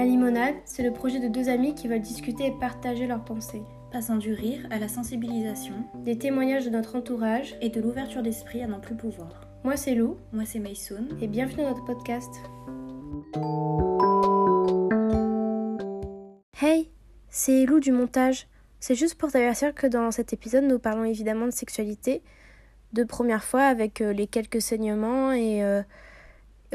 [0.00, 3.60] La limonade, c'est le projet de deux amis qui veulent discuter et partager leurs pensées.
[3.92, 5.74] Passant du rire à la sensibilisation
[6.06, 7.54] Des témoignages de notre entourage.
[7.60, 9.46] et de l'ouverture d'esprit à n'en plus pouvoir.
[9.62, 11.06] Moi, c'est Lou, Moi c'est Maysoon.
[11.20, 12.30] et bienvenue dans notre podcast.
[16.62, 16.88] Hey,
[17.28, 18.46] c'est Lou du montage.
[18.78, 22.22] C'est juste pour t'avertir que dans cet épisode, nous parlons évidemment de sexualité,
[22.94, 25.84] de première fois avec euh, les quelques saignements et, euh, et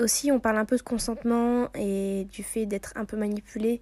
[0.02, 3.82] aussi on parle un peu de consentement et du fait d'être un peu manipulé.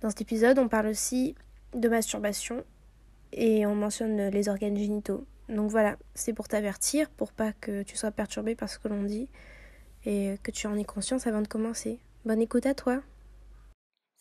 [0.00, 1.34] Dans cet épisode, on parle aussi
[1.74, 2.64] de masturbation
[3.32, 5.24] et on mentionne les organes génitaux.
[5.48, 9.02] Donc voilà, c'est pour t'avertir, pour pas que tu sois perturbé par ce que l'on
[9.02, 9.28] dit
[10.06, 11.98] et que tu en aies conscience avant de commencer.
[12.24, 13.00] Bonne écoute à toi.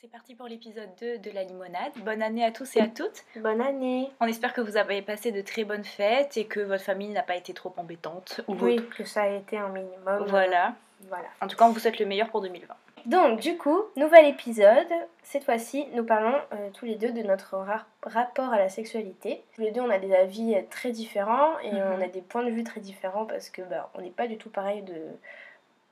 [0.02, 1.94] C'est parti pour l'épisode 2 de la limonade.
[2.03, 3.23] Bonne année à tous et à toutes.
[3.41, 4.09] Bonne année.
[4.20, 7.23] On espère que vous avez passé de très bonnes fêtes et que votre famille n'a
[7.23, 8.41] pas été trop embêtante.
[8.49, 10.25] Ou Oui, votre- que ça a été un minimum.
[10.27, 10.75] Voilà.
[11.09, 11.25] Voilà.
[11.41, 12.73] En tout cas, on vous souhaite le meilleur pour 2020.
[13.05, 14.88] Donc, du coup, nouvel épisode.
[15.23, 19.44] Cette fois-ci, nous parlons euh, tous les deux de notre ra- rapport à la sexualité.
[19.55, 21.81] Tous les deux, on a des avis euh, très différents et Mhm.
[21.97, 24.38] on a des points de vue très différents parce que bah, on n'est pas du
[24.38, 24.95] tout pareil de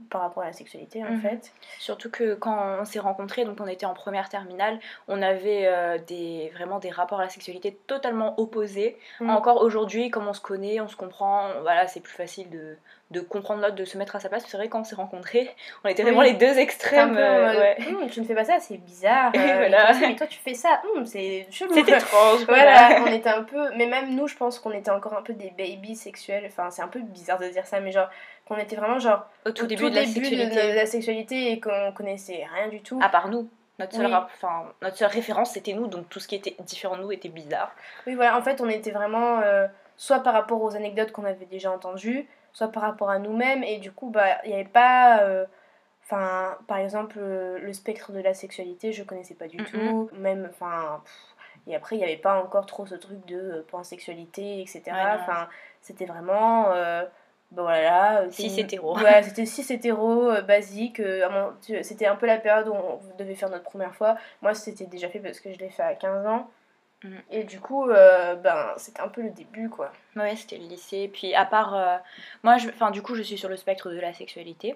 [0.09, 1.21] par rapport à la sexualité en Mhm.
[1.21, 1.51] fait.
[1.79, 5.97] Surtout que quand on s'est rencontrés, donc on était en première terminale, on avait euh,
[6.07, 8.97] des, vraiment des rapports à la sexualité totalement opposés.
[9.19, 9.29] Mhm.
[9.29, 12.77] Encore aujourd'hui, comme on se connaît, on se comprend, voilà, c'est plus facile de,
[13.11, 14.43] de comprendre l'autre, de se mettre à sa place.
[14.47, 15.49] C'est vrai, quand on s'est rencontrés,
[15.83, 16.27] on était vraiment Oui.
[16.31, 17.13] les deux extrêmes.
[17.13, 17.77] peu euh, ouais.
[17.89, 19.31] Hum, tu ne fais pas ça, c'est bizarre.
[19.41, 19.87] Euh, voilà.
[19.93, 21.73] toi, mais toi, tu fais ça, Hum, c'est chelou.
[21.73, 23.01] C'est étrange, Voilà, voilà.
[23.07, 23.71] on était un peu.
[23.75, 26.43] Mais même nous, je pense qu'on était encore un peu des babies sexuels.
[26.47, 28.07] Enfin, c'est un peu bizarre de dire ça, mais genre,
[28.51, 30.71] qu'on était vraiment genre Au tout au début de la début sexualité.
[30.71, 32.99] de la sexualité et qu'on connaissait rien du tout.
[33.01, 33.49] À part nous.
[33.79, 34.11] Notre seule, Oui.
[34.11, 37.11] rap- enfin, notre seule référence, c'était nous, donc tout ce qui était différent de nous
[37.13, 37.71] était bizarre.
[38.05, 41.45] Oui, voilà, en fait, on était vraiment euh, soit par rapport aux anecdotes qu'on avait
[41.45, 45.21] déjà entendues, soit par rapport à nous-mêmes, et du coup, bah, il n'y avait pas.
[45.21, 45.45] euh,
[46.03, 50.09] Enfin, par exemple, euh, le spectre de la sexualité, je connaissais pas du tout.
[50.13, 51.01] Même, enfin.
[51.67, 54.81] Et après, il n'y avait pas encore trop ce truc de pansexualité, etc.
[54.87, 55.47] Ouais, enfin,
[55.79, 56.71] c'était vraiment.
[56.73, 57.05] euh,
[57.51, 58.21] bah voilà.
[58.21, 58.93] euh, c'est- hétéro.
[58.93, 60.99] Voilà, c'était cis hétéro, euh, basique.
[60.99, 61.27] euh,
[61.83, 64.15] c'était un peu la période où on devait faire notre première fois.
[64.41, 66.49] Moi, c'était déjà fait parce que je l'ai fait à 15 ans.
[67.03, 67.21] Mhm.
[67.31, 69.91] Et du coup, euh, ben, c'était un peu le début, quoi.
[70.15, 71.09] Ouais, c'était le lycée.
[71.11, 72.01] Puis à part,
[72.43, 74.75] moi, je, du coup, je suis sur le spectre de la sexualité.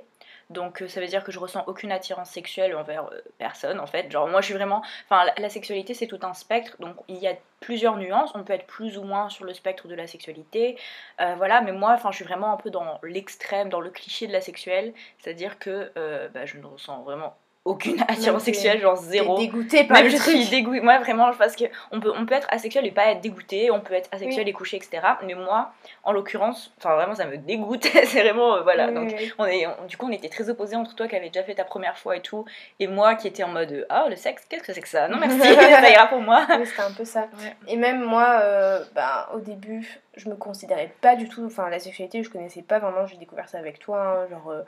[0.49, 3.87] Donc euh, ça veut dire que je ressens aucune attirance sexuelle envers euh, personne, en
[3.87, 4.11] fait.
[4.11, 6.75] Genre moi, je suis vraiment, enfin, la, sexualité, c'est tout un spectre.
[6.79, 8.31] Donc il y a plusieurs nuances.
[8.35, 10.77] On peut être plus ou moins sur le spectre de la sexualité,
[11.21, 11.61] Euh, voilà.
[11.61, 14.93] Mais moi, je suis vraiment un peu dans l'extrême, dans le cliché de la sexuelle.
[15.19, 15.91] C'est-à-dire que
[16.33, 17.35] bah, je ne ressens vraiment
[17.65, 19.37] aucune attirance sexuelle, genre zéro.
[19.37, 20.35] dégoûté par Même le je truc.
[20.35, 20.81] suis dégoûtée.
[20.81, 23.71] Moi, vraiment, parce que on peut, on peut être asexuel et pas être dégoûté.
[23.71, 25.01] On peut être asexuel et couché, etc.
[25.25, 25.71] Mais moi,
[26.03, 27.83] en l'occurrence, enfin vraiment, ça me dégoûte.
[28.05, 28.87] c'est vraiment, euh, voilà.
[28.89, 31.15] Oui, Donc, oui, on est, on- du coup, on était très opposés entre toi qui
[31.15, 32.45] avais déjà fait ta première fois et tout,
[32.79, 35.07] et moi qui étais en mode Ah, le sexe, qu'est-ce que c'est que ça?
[35.07, 36.45] Non, merci, ça ira pour moi.
[36.65, 37.21] C'était un peu ça.
[37.41, 37.55] Ouais.
[37.67, 41.43] Et même moi, euh, ben, au début, je me considérais pas du tout.
[41.45, 43.07] Enfin, la sexualité, je connaissais pas vraiment.
[43.07, 44.01] J'ai découvert ça avec toi.
[44.01, 44.51] hein, genre.
[44.51, 44.61] euh,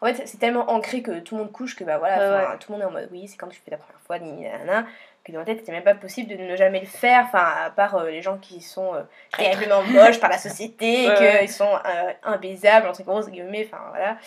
[0.00, 2.72] En fait, c'est tellement ancré que tout le monde couche que bah voilà, Ouais, tout
[2.72, 4.46] le monde est en mode oui, c'est quand tu fais ta première fois, ni
[5.26, 7.24] que dans ma tête, c'était même pas possible de ne jamais le faire.
[7.24, 9.02] Enfin, à part euh, les gens qui sont euh,
[9.36, 13.82] terriblement moches par la société et Ouais, qu'ils sont euh, imbaisables, entre grosses guillemets, enfin
[13.90, 14.18] voilà.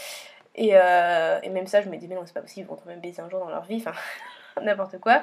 [0.55, 2.75] Et, euh, et même ça, je me dis, mais non, c'est pas possible, ils vont
[2.75, 3.97] quand même baiser un jour dans leur vie, enfin,
[4.61, 5.21] n'importe quoi.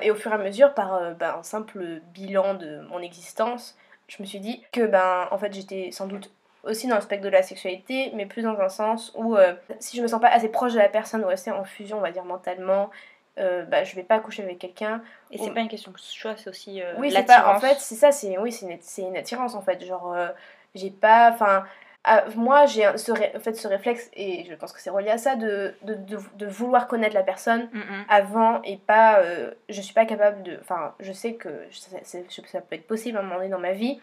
[0.00, 3.76] Et au fur et à mesure, par euh, ben, un simple bilan de mon existence,
[4.06, 6.30] je me suis dit que, ben, en fait, j'étais sans doute
[6.64, 9.96] aussi dans le spectre de la sexualité, mais plus dans un sens où euh, si
[9.96, 12.10] je me sens pas assez proche de la personne ou assez en fusion, on va
[12.10, 12.90] dire mentalement,
[13.38, 15.02] euh, bah, je vais pas coucher avec quelqu'un.
[15.30, 17.40] Et c'est pas une question de choix, c'est aussi euh, Oui, c'est pas.
[17.48, 17.60] En l'attirance.
[17.60, 19.84] fait, c'est ça, c'est oui, c'est une, c'est une attirance en fait.
[19.84, 20.28] Genre, euh,
[20.74, 21.30] j'ai pas.
[21.32, 21.64] Enfin,
[22.08, 25.10] ah, moi, j'ai ce, ré- en fait, ce réflexe, et je pense que c'est relié
[25.10, 28.04] à ça, de, de, de, de vouloir connaître la personne Mm, mm.
[28.08, 29.18] avant et pas.
[29.20, 30.56] euh, je suis pas capable de.
[30.62, 33.72] Enfin, je sais que ça, ça peut être possible à un moment donné dans ma
[33.72, 34.00] vie.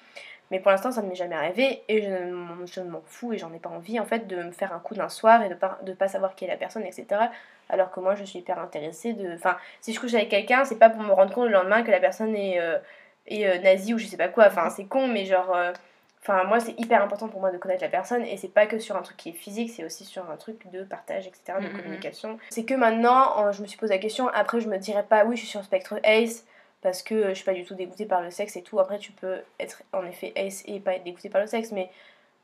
[0.52, 2.10] Mais pour l'instant, ça ne m'est jamais arrivé et je,
[2.82, 4.94] ne m'en- fous et j'en ai pas envie en fait de me faire un coup
[4.94, 7.32] d'un soir et de pas, de pas savoir qui est la personne, etc.
[7.70, 9.34] Alors que moi, je suis hyper intéressée de.
[9.34, 11.92] Enfin, si je couche avec quelqu'un, c'est pas pour me rendre compte le lendemain que
[11.92, 12.78] la personne est, euh,
[13.28, 14.46] est euh, nazie ou je sais pas quoi.
[14.48, 15.56] Enfin, c'est con, mais genre.
[15.56, 15.72] euh,
[16.26, 18.80] Enfin, moi, c'est hyper important pour moi de connaître la personne et c'est pas que
[18.80, 21.68] sur un truc qui est physique, c'est aussi sur un truc de partage, etc., de
[21.68, 21.74] Mhm.
[21.74, 22.38] communication.
[22.50, 25.36] C'est que maintenant, je me suis posé la question, après, je me dirais pas, oui,
[25.36, 26.46] je suis sur le spectre ACE
[26.84, 28.80] parce que euh, je suis pas du tout dégoûtée par le sexe et tout.
[28.80, 31.90] Après, tu peux être en effet ACE et pas être dégoûtée par le sexe, mais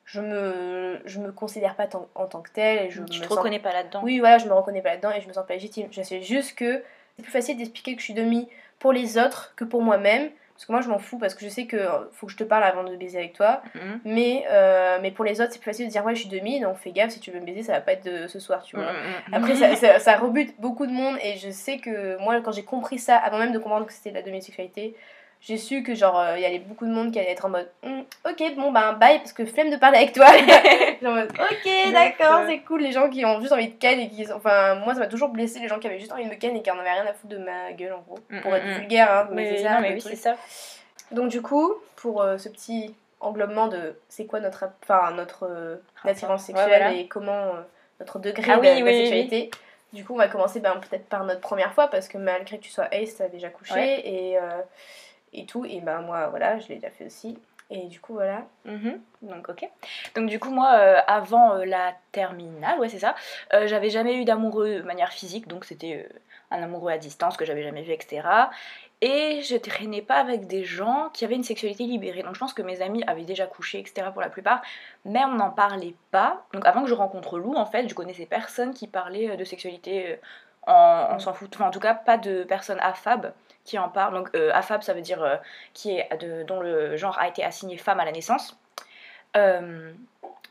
[0.06, 3.24] je me, je me considère pas tant- en tant que telle et je Tu me
[3.24, 4.01] te sens reconnais pas là-dedans.
[4.03, 5.88] oui, voilà, je me reconnais pas là-dedans et je me sens pas légitime.
[5.91, 6.83] Je sais juste que
[7.18, 8.50] c'est plus facile d'expliquer que je suis demi
[8.80, 10.31] pour les autres que pour moi-même.
[10.59, 12.38] Parce que moi, je m'en fous parce que je sais que euh, faut que je
[12.38, 13.61] te parle avant de baiser avec toi.
[13.75, 14.01] Mhm.
[14.03, 16.59] Mais, euh, mais pour les autres, c'est plus facile de dire ouais, je suis demi,
[16.59, 18.61] donc fais gaffe, si tu veux me baiser, ça va pas être de ce soir,
[18.63, 18.91] tu vois.
[18.91, 19.33] Mhm.
[19.35, 22.65] Après, ça, ça, ça rebute beaucoup de monde et je sais que moi, quand j'ai
[22.65, 24.97] compris ça, avant même de comprendre que c'était de la demi-sexualité,
[25.41, 27.50] j'ai su que genre euh, il y avait beaucoup de monde qui allait être en
[27.50, 30.27] mode Hum, ok bon ben bye parce que flemme de parler avec toi
[31.01, 34.00] genre en mode ok d'accord c'est cool les gens qui ont juste envie de ken
[34.00, 36.30] et qui enfin moi ça m'a toujours blessé les gens qui avaient juste envie de
[36.30, 38.51] me ken et qui en avaient rien à foutre de ma gueule en gros pour
[38.51, 38.80] Mm, être mm, mm.
[38.80, 40.36] vulgaire hein, mais Mais, c'est ça mais oui,
[41.12, 45.75] donc du coup pour euh, ce petit englobement de c'est quoi notre enfin notre euh,
[46.03, 46.94] attirance Ouais, sexuelle voilà.
[46.94, 47.62] et comment euh,
[48.00, 49.51] notre degré Ah de, oui, de oui, oui, sexualité
[49.94, 52.63] du coup on va commencer ben, peut-être par notre première fois parce que malgré que
[52.63, 54.01] tu sois ace t'as déjà couché Ouais.
[54.07, 54.38] et
[55.33, 57.37] et tout et ben moi voilà je l'ai déjà fait aussi
[57.69, 58.99] et du coup voilà Mhm.
[59.21, 59.69] Donc ok.
[60.15, 63.15] Donc du coup moi euh, avant euh, la terminale, ouais c'est ça,
[63.53, 66.09] euh, j'avais jamais eu d'amoureux de manière physique, donc c'était
[66.51, 68.27] un amoureux à distance que j'avais jamais vu, etc.
[69.01, 72.23] Et je traînais pas avec des gens qui avaient une sexualité libérée.
[72.23, 74.07] Donc je pense que mes amis avaient déjà couché, etc.
[74.11, 74.61] pour la plupart,
[75.05, 76.43] mais on n'en parlait pas.
[76.53, 80.19] Donc avant que je rencontre Lou, en fait, je connaissais personne qui parlait de sexualité
[80.67, 80.73] en,
[81.11, 81.51] en s'en fout.
[81.55, 83.31] Enfin en tout cas pas de personnes affab
[83.69, 84.13] qui en parlent.
[84.13, 85.38] Donc euh, affab ça veut dire euh,
[85.74, 88.57] qui est de, dont le genre a été assigné femme à la naissance.
[89.38, 89.94] Euh,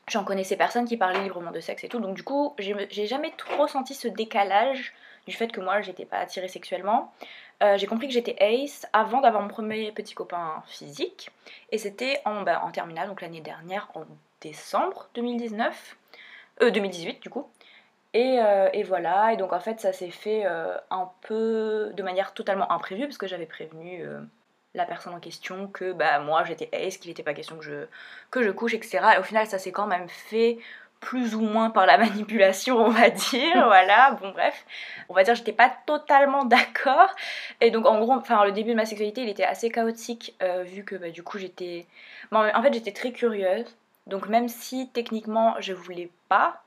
[0.09, 3.31] J'en connaissais personne qui parlait librement de sexe et tout, donc du coup, j'ai jamais
[3.37, 4.95] trop senti ce décalage
[5.27, 7.13] du fait que moi, j'étais pas attirée sexuellement.
[7.63, 11.31] Euh, j'ai compris que j'étais ace avant d'avoir mon premier petit copain physique,
[11.73, 14.05] et c'était en, bah, en terminale, donc l'année dernière, en
[14.41, 15.97] décembre 2019,
[16.63, 17.47] euh, 2018 du coup.
[18.15, 22.03] Et, euh, et voilà, et donc en fait, ça s'est fait euh, un peu de
[22.03, 24.21] manière totalement imprévue, parce que j'avais prévenu euh,
[24.75, 27.87] la personne en question que bah, moi j'étais ace, qu'il n'était pas question que je,
[28.31, 29.01] que je couche, etc.
[29.17, 30.59] Et au final, ça s'est quand même fait
[31.01, 33.53] plus ou moins par la manipulation, on va dire.
[33.67, 34.65] voilà, bon, bref.
[35.11, 37.15] On va dire que j'étais pas totalement d'accord.
[37.61, 40.35] Et donc, en gros, enfin, le début de ma sexualité, il était assez chaotique,
[40.65, 41.87] vu que bah, du coup, j'étais.
[42.33, 43.67] Bon, en fait, j'étais très curieuse.
[44.07, 46.63] Donc, même si techniquement, je voulais pas,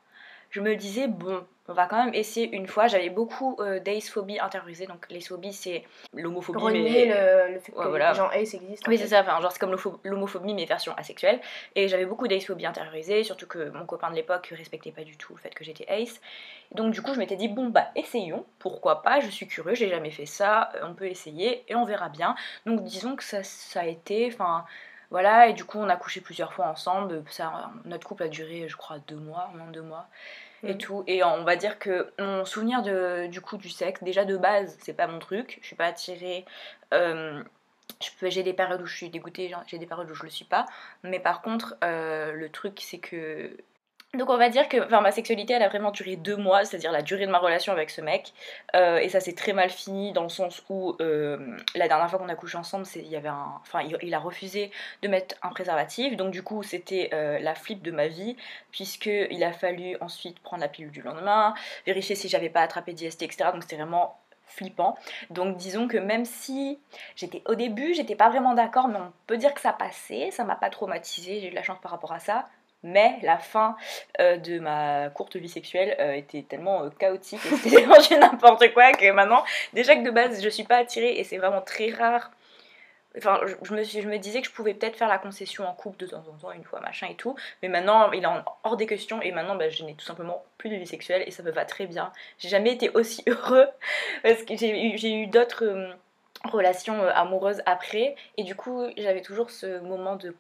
[0.52, 2.88] je me disais, bon, on va quand même essayer une fois.
[2.88, 4.86] J'avais beaucoup euh, d'ace-phobie intériorisée.
[4.88, 5.84] Donc, l'ace-phobie, c'est
[6.14, 6.60] l'homophobie.
[6.82, 8.12] mais- le, le fait que Ouais, voilà.
[8.12, 10.94] les gens ace existent en oui, c'est ça, enfin, genre c'est comme l'homophobie mais version
[10.98, 11.40] asexuelle.
[11.76, 15.34] Et j'avais beaucoup d'ace-phobie intériorisée, surtout que mon copain de l'époque respectait pas du tout
[15.34, 16.20] le fait que j'étais ace.
[16.74, 19.90] Donc du coup, je m'étais dit, bon bah essayons, pourquoi pas, je suis curieux, j'ai
[19.90, 22.36] jamais fait ça, euh, on peut essayer et on verra bien.
[22.66, 24.66] Donc disons que ça, ça a été, enfin
[25.12, 27.24] voilà, et du coup on a couché plusieurs fois ensemble.
[27.30, 30.08] Ça, notre couple a duré, je crois, deux mois, moins de deux mois.
[30.66, 30.78] Et Mhm.
[30.78, 34.38] tout, et on va dire que mon souvenir de, du coup du sexe, déjà de
[34.38, 36.46] base, c'est pas mon truc, je suis pas attirée
[36.94, 37.44] euh,
[38.24, 40.66] j'ai des périodes où je suis dégoûtée, j'ai des périodes où je le suis pas.
[41.04, 43.56] Mais par contre, euh, le truc, c'est que.
[44.18, 46.92] Donc, on va dire que enfin, ma sexualité, elle a vraiment duré deux mois, c'est-à-dire
[46.92, 48.34] la durée de ma relation avec ce mec.
[48.76, 52.20] Euh, et ça s'est très mal fini dans le sens où euh, la dernière fois
[52.20, 54.70] qu'on a couché ensemble, il y il, il a refusé
[55.02, 56.18] de mettre un préservatif.
[56.18, 58.36] Donc, du coup, c'était euh, la flip de ma vie,
[58.72, 61.54] puisqu'il a fallu ensuite prendre la pilule du lendemain,
[61.86, 63.52] vérifier si j'avais pas attrapé d'IST, etc.
[63.54, 64.98] Donc, c'était vraiment flippant.
[65.30, 66.78] Donc disons que même si
[67.16, 70.44] j'étais au début, j'étais pas vraiment d'accord, mais on peut dire que ça passait, ça
[70.44, 72.50] m'a pas traumatisé, j'ai eu de la chance par rapport à ça.
[72.84, 73.76] Mais la fin
[74.20, 77.86] euh, de ma courte vie sexuelle euh, était tellement euh, chaotique c'était
[78.18, 79.44] n'importe quoi que maintenant,
[79.74, 82.32] déjà que de base je suis pas attirée et c'est vraiment très rare.
[83.18, 86.24] Enfin, je, me, disais que je pouvais peut-être faire la concession en couple de temps
[86.30, 87.36] en temps, une fois, machin et tout.
[87.62, 88.28] Mais maintenant, il est
[88.64, 91.32] hors des questions et maintenant, bah, je n'ai tout simplement plus de vie sexuelle et
[91.32, 92.14] ça me va très bien.
[92.38, 93.68] J'ai jamais été aussi heureux
[94.24, 95.92] parce que j'ai eu, d'autres euh,
[96.46, 100.34] relations amoureuses après et du coup j'avais toujours ce moment de,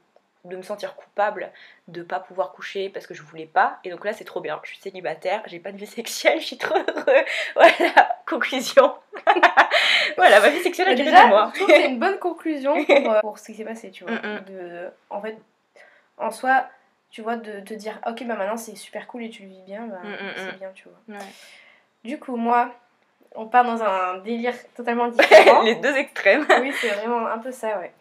[0.45, 1.51] de me sentir coupable
[1.87, 4.59] de pas pouvoir coucher parce que je voulais pas et donc là c'est trop bien
[4.63, 7.23] je suis célibataire j'ai pas de vie sexuelle je suis trop heureux
[7.55, 8.95] voilà conclusion
[10.17, 13.45] voilà ma vie sexuelle a duré mois c'est une bonne conclusion pour, euh, pour ce
[13.45, 14.13] qui s'est passé, tu vois.
[14.13, 14.45] Mm, mm.
[14.45, 15.37] De, en fait,
[16.17, 16.67] en soi,
[17.09, 19.61] tu vois, de te dire, ok, bah maintenant c'est super cool et tu le vis
[19.65, 21.17] bien, bah, Mm, c'est bien, tu vois.
[21.17, 21.25] Ouais.
[22.03, 22.73] Du coup, moi,
[23.35, 25.61] on part dans un délire totalement différent.
[25.63, 27.91] les deux extrêmes oui, c'est vraiment un peu ça, ouais.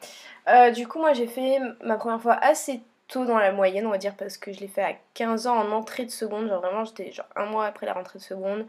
[0.48, 3.90] Euh, du coup, moi, j'ai fait ma première fois assez tôt dans la moyenne, on
[3.90, 6.48] va dire, parce que je l'ai fait à 15 ans en entrée de seconde.
[6.48, 8.66] Genre, vraiment, j'étais genre un mois après la rentrée de seconde.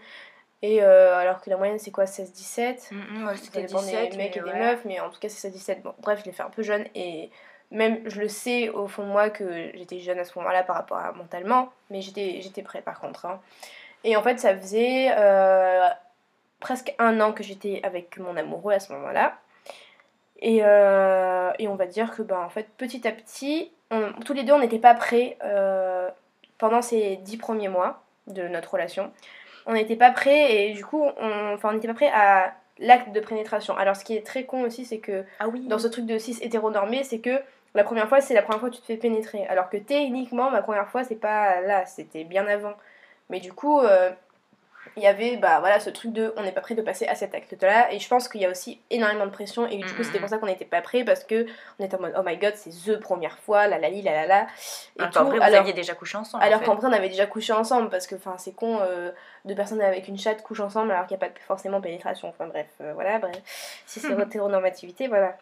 [0.63, 4.39] Et euh, alors que la moyenne, c'est quoi 16-17 Mm, Ça dépend des mecs et
[4.41, 5.81] des meufs, mais en tout cas, c'est 16-17.
[5.81, 7.31] Bon, bref, je l'ai fait un peu jeune et
[7.71, 10.75] même je le sais au fond de moi que j'étais jeune à ce moment-là par
[10.75, 13.25] rapport à mentalement, mais j'étais j'étais prête par contre.
[13.25, 13.39] hein.
[14.03, 15.87] Et en fait, ça faisait euh,
[16.61, 19.33] presque un an que j'étais avec mon amoureux à ce moment-là.
[20.39, 24.33] Et, euh, et on va dire que ben, en fait, petit à petit, on- tous
[24.33, 26.09] les deux, on n'était pas prêts euh,
[26.57, 29.11] pendant ces dix premiers mois de notre relation.
[29.67, 33.11] On n'était pas prêts et du coup, on enfin, on n'était pas prêts à l'acte
[33.11, 33.75] de pénétration.
[33.77, 35.67] Alors ce qui est très con aussi, c'est que Ah oui.
[35.67, 37.39] dans ce truc de 6 hétéronormé, c'est que
[37.75, 39.45] la première fois, c'est la première fois que tu te fais pénétrer.
[39.47, 42.73] Alors que techniquement, ma première fois, c'est pas là, c'était bien avant.
[43.29, 44.09] Mais du coup, euh,
[44.97, 47.15] il y avait bah, voilà, ce truc de on n'est pas prêt de passer à
[47.15, 47.93] cet acte-là.
[47.93, 49.65] Et je pense qu'il y a aussi énormément de pression.
[49.67, 51.45] Et du coup, c'était pour ça qu'on n'était pas prêt parce que
[51.79, 54.11] on était en mode oh my god, c'est the première fois, la la li, la
[54.11, 54.41] la la.
[54.97, 55.25] Et Alors qu'en tout.
[55.27, 56.43] vrai, vous Alors- aviez déjà couché ensemble.
[56.43, 56.65] alors en fait.
[56.65, 59.11] qu'en vrai, on avait déjà couché ensemble parce que enfin, c'est con, euh,
[59.45, 62.27] deux personnes avec une chatte couchent ensemble alors qu'il n'y a pas forcément pénétration.
[62.29, 63.37] Enfin bref, euh, voilà, bref.
[63.85, 65.37] Si c'est hétéronormativité, voilà.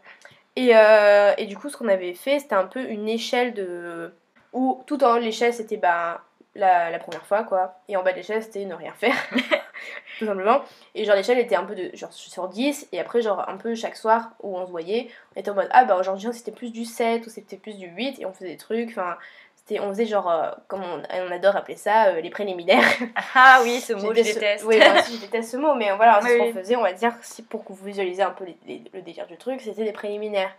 [0.55, 4.13] Et, euh, et du coup, ce qu'on avait fait, c'était un peu une échelle de.
[4.53, 6.21] où tout en haut de l'échelle, c'était bah,
[6.59, 7.75] la, la première fois, quoi.
[7.87, 9.15] Et en bas de l'échelle, c'était ne rien faire.
[10.19, 10.61] tout simplement.
[10.95, 11.89] Et genre, l'échelle était un peu de.
[11.95, 12.89] genre sur 10.
[12.91, 15.69] Et après, genre, un peu chaque soir où on se voyait, on était en mode
[15.71, 18.19] ah bah aujourd'hui, c'était plus du 7 ou c'était plus du 8.
[18.19, 18.89] Et on faisait des trucs.
[18.89, 19.17] Enfin,
[19.55, 22.83] c'était- on faisait genre, euh, comme on, on adore appeler ça, euh, les préliminaires.
[23.35, 24.65] Ah oui, ce mot, je déteste ce-.
[24.65, 26.53] Oui, moi aussi, je déteste ce mot, mais voilà, c'est ce Oui, qu'on oui.
[26.53, 29.27] faisait, on va dire, si, pour que vous visualisez un peu les- les- le délire
[29.27, 30.51] du truc, c'était des préliminaires.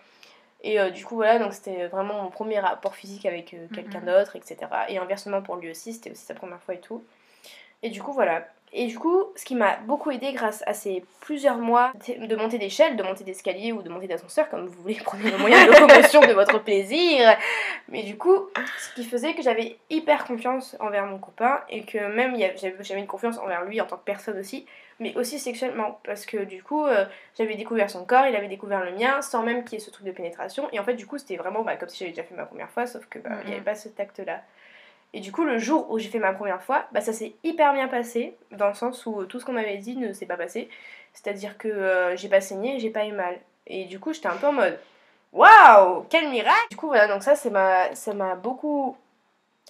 [0.63, 4.01] Et euh, du coup, voilà, donc c'était vraiment mon premier rapport physique avec euh, quelqu'un
[4.01, 4.07] Mhm.
[4.07, 4.57] d'autre, etc.
[4.89, 7.03] Et inversement pour lui aussi, c'était aussi sa première fois et tout.
[7.83, 8.47] Et du coup, voilà.
[8.73, 12.59] Et du coup, ce qui m'a beaucoup aidé grâce à ces plusieurs mois de montée
[12.59, 15.73] d'échelle, de montée d'escalier ou de montée d'ascenseur, comme vous voulez, prenez le moyen de
[15.73, 17.37] locomotion de votre plaisir.
[17.89, 18.37] Mais du coup,
[18.79, 22.37] ce qui faisait que j'avais hyper confiance envers mon copain et que même
[22.83, 24.67] j'avais une confiance envers lui en tant que personne aussi,
[25.01, 25.99] mais aussi sexuellement.
[26.05, 27.05] Parce que du coup, euh,
[27.37, 29.91] j'avais découvert son corps, il avait découvert le mien, sans même qu'il y ait ce
[29.91, 30.69] truc de pénétration.
[30.73, 32.71] Et en fait, du coup, c'était vraiment bah, comme si j'avais déjà fait ma première
[32.71, 34.43] fois, sauf que bah, il n'y avait pas ce tact-là.
[35.13, 37.73] Et du coup, le jour où j'ai fait ma première fois, bah, ça s'est hyper
[37.73, 40.69] bien passé, dans le sens où tout ce qu'on m'avait dit ne s'est pas passé.
[41.15, 43.37] C'est-à-dire que euh, j'ai pas saigné j'ai pas eu mal.
[43.67, 44.79] Et du coup, j'étais un peu en mode
[45.33, 48.97] Waouh, quel miracle Du coup, voilà, donc ça, c'est ma- ça m'a beaucoup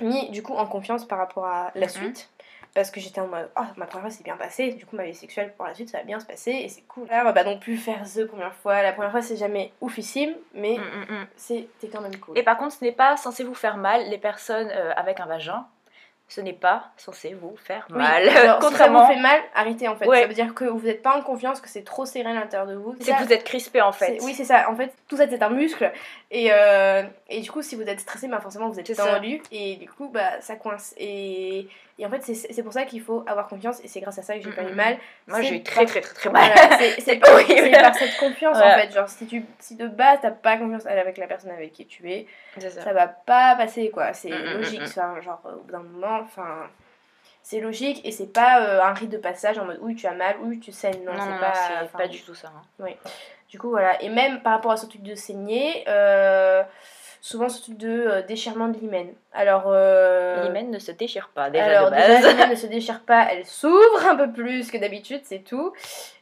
[0.00, 2.30] mis du coup en confiance par rapport à la suite.
[2.74, 5.04] Parce que j'étais en mode, oh, ma première fois s'est bien passée, du coup ma
[5.04, 7.08] vie sexuelle pour la suite ça va bien se passer et c'est cool.
[7.08, 8.82] Là, on va pas non plus faire the première fois.
[8.82, 11.26] La première fois c'est jamais oufissime, mais Mm, mm, mm.
[11.36, 12.38] c'était quand même cool.
[12.38, 14.08] Et par contre, ce n'est pas censé vous faire mal.
[14.08, 15.66] Les personnes euh, avec un vagin,
[16.30, 18.24] ce n'est pas censé vous faire Oui, mal.
[18.24, 20.06] genre, si ça Contrairement, vous fait mal, arrêtez en fait.
[20.06, 20.22] Ouais.
[20.22, 22.68] Ça veut dire que vous n'êtes pas en confiance, que c'est trop serré à l'intérieur
[22.68, 22.94] de vous.
[23.00, 24.18] c'est que vous êtes crispé en fait.
[24.22, 24.70] Oui, c'est ça.
[24.70, 25.90] En fait, tout ça, c'est un muscle.
[26.30, 29.42] Et, euh, et du coup, si vous êtes stressé, bah, forcément, vous êtes tendu.
[29.50, 30.94] Et du coup, bah, ça coince.
[30.96, 31.66] Et,
[31.98, 33.80] et en fait, c'est pour ça qu'il faut avoir confiance.
[33.84, 34.96] Et c'est grâce à ça que j'ai pas eu mal.
[35.26, 36.50] Moi, j'ai eu par- très très très très mal.
[36.54, 38.92] Voilà, c'est- c'est par cette confiance, en fait.
[38.94, 42.08] Genre, si, tu, si de base, t'as pas confiance avec la personne avec qui tu
[42.10, 42.26] es,
[42.58, 42.70] ça.
[42.70, 44.12] ça va pas passer, quoi.
[44.12, 44.82] C'est logique.
[44.84, 46.68] Enfin, genre, au bout d'un moment, enfin...
[47.42, 50.12] C'est logique et c'est pas euh, un rite de passage en mode oui tu as
[50.12, 51.02] mal, oui tu saignes.
[51.04, 52.48] Non, c'est pas, du tout ça.
[52.48, 52.86] hein.
[53.48, 54.00] du coup, voilà.
[54.02, 56.62] Et même par rapport à ce truc de saigner, euh,
[57.20, 59.08] souvent ce truc de euh, déchirement de l'hymen.
[59.32, 62.26] Alors, euh, L'hymen ne se déchire pas déjà alors de base.
[62.26, 65.72] l'hymen ne se déchire pas, elle s'ouvre un peu plus que d'habitude, c'est tout.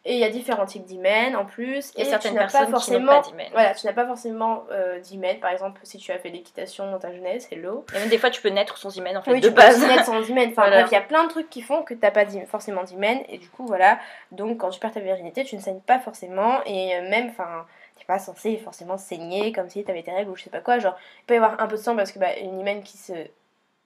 [0.05, 1.93] Et il y a différents types d'hymen en plus.
[1.97, 3.47] A et certaines tu n'as personnes pas qui n'ont forcément, pas d'hymen.
[3.53, 5.39] Voilà, tu n'as pas forcément euh, d'hymen.
[5.41, 7.85] Par exemple, si tu as fait l'équitation dans ta jeunesse, hello.
[7.95, 9.61] Et même des fois, tu peux naître sans hymen en fait Oui, de tu peux
[9.63, 9.77] base.
[9.79, 10.49] aussi naître sans hymen.
[10.51, 10.77] Enfin Voilà.
[10.81, 13.21] bref, il y a plein de trucs qui font que t'as pas d'hy- forcément d'hymen.
[13.29, 13.99] Et du coup, voilà.
[14.33, 16.61] Donc quand tu perds ta virginité, tu ne saignes pas forcément.
[16.67, 17.67] Et même, enfin,
[17.99, 20.79] t'es pas censé forcément saigner comme si t'avais tes règles ou je sais pas quoi.
[20.79, 22.97] Genre, il peut y avoir un peu de sang parce que bah, une hymen qui
[22.97, 23.13] se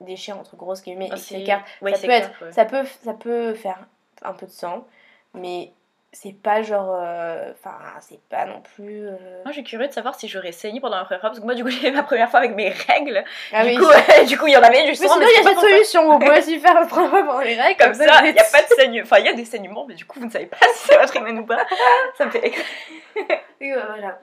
[0.01, 2.51] déchire entre grosses guillemets et qui s'écarte, ça, peut être, clair, ouais.
[2.51, 3.87] ça, peut, ça peut faire
[4.21, 4.85] un peu de sang.
[5.33, 5.71] Mais
[6.13, 6.95] c'est pas genre.
[7.01, 9.07] euh, Enfin, c'est pas non plus.
[9.07, 9.11] euh,
[9.43, 11.45] Moi, je suis curieuse de savoir si j'aurais saigné pendant ma première fois parce que
[11.45, 13.23] moi, du coup, j'ai ma première fois avec mes règles.
[13.51, 13.85] Ah du, oui, coup,
[14.27, 15.07] du coup, il y en avait du Mais sang.
[15.13, 15.67] sinon, mais il y a pas ça.
[15.67, 16.11] solution.
[16.13, 17.83] Vous pouvez aussi faire le première fois pendant les règles.
[17.83, 19.03] Comme ça, il n'y a pas de saignement.
[19.03, 20.97] Enfin, il y a des saignements, mais du coup, vous ne savez pas si c'est
[20.97, 21.65] votre hymen ou pas.
[22.17, 22.53] Ça me fait.
[23.17, 24.19] Euh, voilà.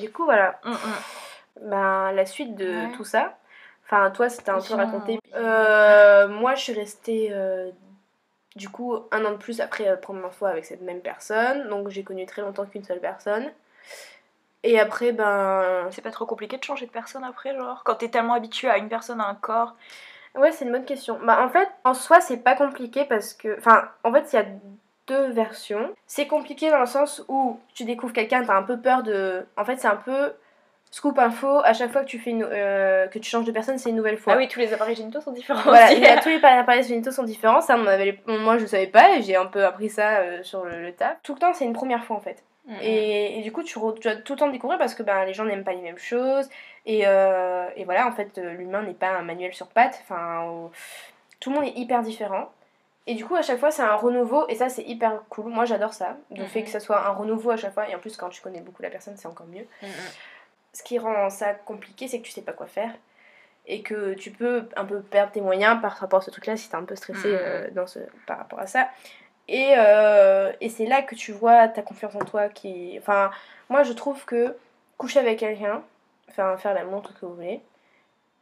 [0.00, 0.58] Du coup, voilà.
[0.64, 1.68] Mm, mm.
[1.70, 2.92] Ben, la suite de Ouais.
[2.96, 3.34] tout ça.
[3.86, 5.12] Enfin, toi, c'était un peu raconté.
[5.22, 5.30] oui.
[5.36, 7.70] Euh, moi, je suis restée euh,
[8.56, 11.68] du coup un an de plus après la première fois avec cette même personne.
[11.68, 13.50] Donc, j'ai connu très longtemps qu'une seule personne.
[14.64, 15.88] Et après, ben.
[15.90, 18.78] C'est pas trop compliqué de changer de personne après, genre Quand t'es tellement habitué à
[18.78, 19.76] une personne, à un corps.
[20.34, 21.18] Ouais, c'est une bonne question.
[21.22, 23.56] Bah, en fait, en soi, c'est pas compliqué parce que.
[23.58, 24.46] Enfin, en fait, il y a
[25.06, 25.94] deux versions.
[26.06, 29.46] C'est compliqué dans le sens où tu découvres quelqu'un, t'as un peu peur de.
[29.56, 30.32] En fait, c'est un peu.
[30.96, 33.78] Scoop info, à chaque fois que tu, fais une, euh, que tu changes de personne,
[33.78, 34.34] c'est une nouvelle fois.
[34.34, 35.60] Ah oui, tous les appareils génitaux sont différents.
[35.62, 36.00] Voilà, aussi.
[36.22, 37.60] tous les appareils génitaux sont différents.
[37.60, 40.64] Ça, on avait, moi, je savais pas et j'ai un peu appris ça euh, sur
[40.64, 41.16] le, le tas.
[41.24, 42.44] Tout le temps, c'est une première fois en fait.
[42.66, 42.78] Mm, mm.
[42.82, 45.24] Et, et du coup, tu, re- tu dois tout le temps découvrir parce que ben,
[45.24, 46.48] les gens n'aiment pas les mêmes choses.
[46.86, 49.98] Et, euh, et voilà, en fait, l'humain n'est pas un manuel sur pattes.
[50.04, 50.70] Enfin,
[51.40, 52.52] tout le monde est hyper différent.
[53.08, 54.46] Et du coup, à chaque fois, c'est un renouveau.
[54.48, 55.46] Et ça, c'est hyper cool.
[55.50, 56.16] Moi, j'adore ça.
[56.30, 56.48] Le Mhm.
[56.48, 57.88] fait que ça soit un renouveau à chaque fois.
[57.88, 59.66] Et en plus, quand tu connais beaucoup la personne, c'est encore mieux.
[59.82, 59.90] Mm, mm.
[60.74, 62.90] Ce qui rend ça compliqué, c'est que tu sais pas quoi faire.
[63.66, 66.68] Et que tu peux un peu perdre tes moyens par rapport à ce truc-là si
[66.68, 67.38] t'es un peu stressé Mhm.
[67.40, 68.88] euh, dans ce, par rapport à ça.
[69.48, 72.96] Et, euh, et c'est là que tu vois ta confiance en toi qui.
[73.00, 73.30] Enfin,
[73.70, 74.54] moi je trouve que
[74.98, 75.82] coucher avec quelqu'un,
[76.28, 77.60] enfin faire l'amour, tout ce que vous voulez,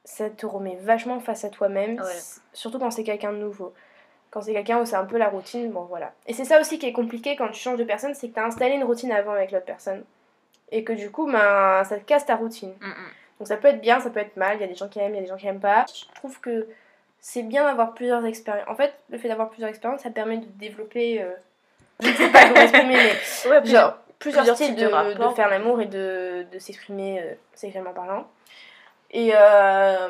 [0.05, 2.21] ça te remet vachement face à toi-même, Ouais.
[2.53, 3.73] surtout quand c'est quelqu'un de nouveau.
[4.31, 6.13] Quand c'est quelqu'un où c'est un peu la routine, bon voilà.
[6.27, 8.41] Et c'est ça aussi qui est compliqué quand tu changes de personne, c'est que tu
[8.41, 10.03] as installé une routine avant avec l'autre personne.
[10.73, 12.73] Et que du coup, ben, ça te casse ta routine.
[12.81, 12.95] Mm, mm.
[13.39, 14.99] Donc ça peut être bien, ça peut être mal, il y a des gens qui
[14.99, 15.85] aiment, il y a des gens qui aiment pas.
[15.95, 16.67] Je trouve que
[17.21, 18.69] c'est bien d'avoir plusieurs expériences.
[18.69, 21.23] En fait, le fait d'avoir plusieurs expériences, ça permet de développer...
[21.23, 21.31] euh,
[22.01, 23.11] Je ne sais pas comment exprimer, mais
[23.51, 27.35] Ouais, genre plusieurs, plusieurs styles de, de de faire l'amour et de, de s'exprimer euh,
[27.55, 28.27] sexuellement parlant.
[29.11, 30.09] Et euh,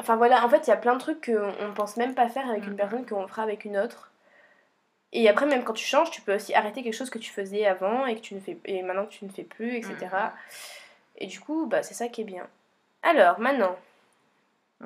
[0.00, 1.32] enfin voilà, en fait, il y a plein de trucs qu'on
[1.66, 2.76] ne pense même pas faire avec une Mhm.
[2.76, 4.07] personne qu'on fera avec une autre.
[5.12, 7.66] Et après, même quand tu changes, tu peux aussi arrêter quelque chose que tu faisais
[7.66, 9.94] avant et que tu ne fais et maintenant que tu ne fais plus, etc.
[10.02, 10.30] Mhm.
[11.18, 12.46] Et du coup, bah, c'est ça qui est bien.
[13.02, 13.76] Alors, maintenant,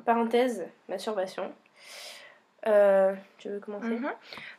[0.05, 1.51] parenthèse, masturbation.
[2.65, 3.87] Euh, tu veux commencer?
[3.87, 4.11] Mhm.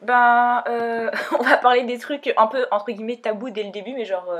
[0.02, 3.94] Ben, euh, on va parler des trucs un peu entre guillemets tabous dès le début,
[3.94, 4.30] mais genre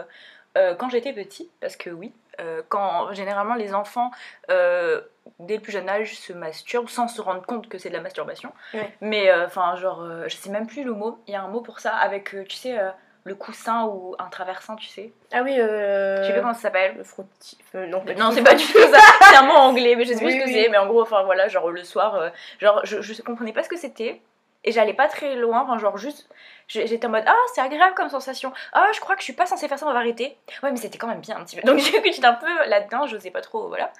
[0.59, 4.11] euh, quand j'étais petit, parce que oui, euh, quand généralement les enfants
[4.51, 5.01] euh,
[5.39, 8.01] dès le plus jeune âge se masturbent sans se rendre compte que c'est de la
[8.01, 8.53] masturbation.
[8.73, 8.91] Ouais.
[9.01, 11.19] Mais euh, enfin, genre, je sais même plus le mot.
[11.27, 12.77] Il y a un mot pour ça avec, tu sais,
[13.25, 15.11] le coussin ou un traversin, tu sais.
[15.33, 16.23] Ah oui, euh...
[16.23, 16.97] Je sais pas comment ça s'appelle.
[16.99, 17.59] Le frottis...
[17.75, 18.99] euh, non, Non, c'est pas du tout ça.
[19.31, 20.53] C'est un mot anglais, mais je sais plus Oui, ce que oui.
[20.63, 20.69] c'est.
[20.69, 22.29] Mais en gros, enfin voilà, genre le soir, euh,
[22.61, 24.21] genre je, je comprenais pas ce que c'était.
[24.65, 26.29] Et j'allais pas très loin, enfin genre juste,
[26.69, 29.47] j'étais en mode ah c'est agréable comme sensation, ah je crois que je suis pas
[29.47, 30.37] censée faire ça, on va arrêter.
[30.63, 31.63] Ouais mais c'était quand même bien un petit peu.
[31.63, 33.93] Donc j'étais un peu là-dedans, je sais pas trop, voilà.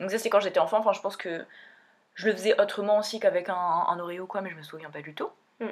[0.00, 1.44] Donc ça c'est quand j'étais enfant, enfin je pense que
[2.14, 5.02] je le faisais autrement aussi qu'avec un, un Oreo quoi, mais je me souviens pas
[5.02, 5.28] du tout.
[5.60, 5.66] Mm.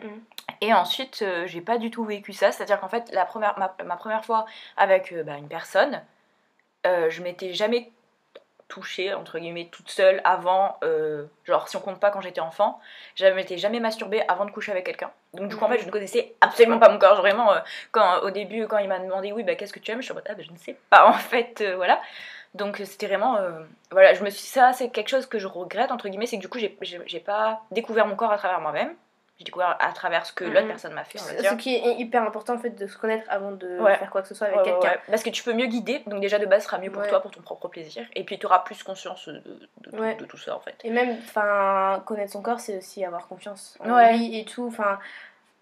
[0.60, 2.52] Et ensuite, euh, j'ai pas du tout vécu ça.
[2.52, 4.46] C'est-à-dire qu'en fait, la première, ma, ma première fois
[4.76, 6.02] avec euh, bah, une personne,
[6.86, 7.90] euh, je m'étais jamais
[8.68, 10.78] touchée, entre guillemets, toute seule avant.
[10.82, 12.80] euh, genre, si on compte pas quand j'étais enfant,
[13.16, 15.10] je m'étais jamais masturbée avant de coucher avec quelqu'un.
[15.32, 17.16] Donc, du coup, en fait, je ne connaissais absolument pas mon corps.
[17.16, 17.60] Vraiment, euh,
[17.92, 20.12] quand, au début, quand il m'a demandé, oui, bah, qu'est-ce que tu aimes, je suis
[20.12, 22.00] en mode, ah, bah, je ne sais pas, en fait, euh, voilà.
[22.54, 23.36] Donc, c'était vraiment.
[23.90, 24.46] voilà, je me suis.
[24.46, 27.62] Ça, c'est quelque chose que je regrette, entre guillemets, c'est que du coup, j'ai pas
[27.72, 28.94] découvert mon corps à travers moi-même.
[29.38, 30.68] J'ai découvert à travers ce que l'autre Mhm.
[30.68, 31.50] personne m'a fait, on va dire.
[31.50, 33.96] ce qui est hyper important en fait de se connaître avant de Ouais.
[33.96, 34.90] faire quoi que ce soit avec Ouais, quelqu'un.
[34.90, 35.00] ouais.
[35.08, 37.20] Parce que tu peux mieux guider, donc déjà de base, ce sera mieux pour toi,
[37.20, 38.06] pour ton propre plaisir.
[38.14, 40.14] Et puis tu auras plus conscience de, de- de- Ouais.
[40.14, 40.76] de tout ça en fait.
[40.84, 44.66] Et même, enfin, connaître son corps, c'est aussi avoir confiance en lui et tout.
[44.68, 45.00] Enfin,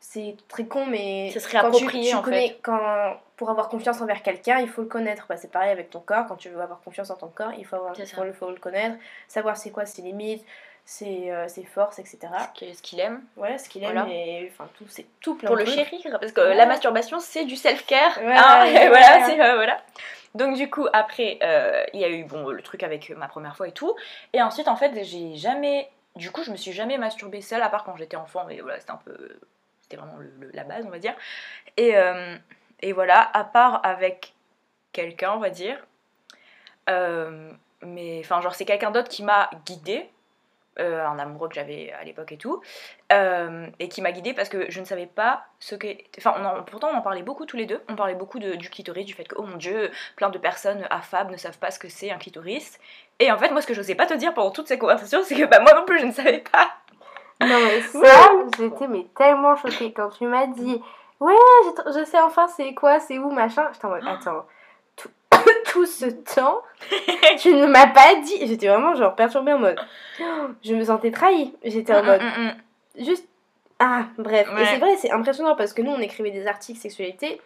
[0.01, 4.01] c'est très con, mais Ça serait quand approprié, tu en connais, quand pour avoir confiance
[4.03, 5.25] envers quelqu'un, il faut le connaître.
[5.29, 6.27] Bah, c'est pareil avec ton corps.
[6.27, 8.97] Quand tu veux avoir confiance en ton corps, il faut, avoir, il faut le connaître,
[9.29, 10.45] savoir c'est quoi ses limites,
[10.85, 12.19] ses, euh, ses forces, etc.
[12.55, 13.23] Ce qu'il- aime.
[13.37, 14.09] Voilà, ce qu'il aime Voilà.
[14.13, 15.79] et enfin tout, c'est tout plein Pour de le trucs.
[15.89, 16.55] chérir, parce que Ouais.
[16.55, 18.19] la masturbation c'est du self-care.
[18.19, 19.25] Ouais, hein, ouais, voilà, ouais.
[19.27, 19.81] c'est euh, voilà.
[20.35, 23.29] Donc du coup après euh, il y a eu bon le truc avec euh, ma
[23.29, 23.95] première fois et tout.
[24.33, 27.69] Et ensuite en fait j'ai jamais, du coup je me suis jamais masturbée seule à
[27.69, 28.45] part quand j'étais enfant.
[28.49, 29.17] Mais voilà c'était un peu,
[29.83, 31.15] c'était vraiment le- le- la base on va dire.
[31.77, 31.95] Et
[32.81, 34.33] et voilà à part avec
[34.93, 35.79] quelqu'un on va dire.
[36.91, 37.51] Euh,
[37.83, 40.09] mais enfin genre c'est quelqu'un d'autre qui m'a guidée.
[40.79, 42.61] Euh, un amoureux que j'avais à l'époque et tout,
[43.13, 45.87] euh, et qui m'a guidée parce que je ne savais pas ce que.
[46.19, 47.83] Enfin, on en- pourtant, on en parlait beaucoup tous les deux.
[47.89, 50.87] On parlait beaucoup de, du clitoris, du fait que, oh mon dieu, plein de personnes
[50.91, 52.79] affables ne savent pas ce que c'est un clitoris.
[53.19, 55.21] Et en fait, moi, ce que je n'osais pas te dire pendant toutes ces conversations,
[55.25, 56.71] c'est que bah, moi non plus, je ne savais pas.
[57.41, 60.81] Non mais ça, j'étais mais tellement choquée quand tu m'as dit
[61.21, 61.35] Ouais,
[61.87, 63.69] je, je sais enfin c'est quoi, c'est où, machin.
[63.73, 64.47] J'étais en mode Attends,
[65.73, 66.05] tout, ce
[66.35, 66.63] temps,
[67.39, 68.47] tu ne m'as pas dit.
[68.47, 69.79] J'étais vraiment genre perturbée en mode
[70.21, 71.55] Oh, Je me sentais trahie.
[71.65, 73.05] J'étais en mode Mm, mm, mm.
[73.05, 73.29] juste.
[73.79, 74.49] Ah, bref.
[74.61, 77.41] Et c'est vrai, c'est impressionnant parce que nous on écrivait des articles sexualité